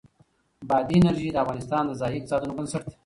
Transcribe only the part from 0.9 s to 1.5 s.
انرژي د